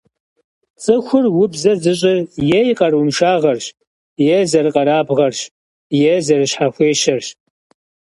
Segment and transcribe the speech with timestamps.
[0.83, 2.17] ЦӀыхур убзэ зыщӀыр
[2.59, 3.65] е и къарууншагъэрщ,
[4.35, 5.39] е зэрыкъэрабгъэрщ,
[6.11, 7.27] е зэрыщхьэхуещэрщ.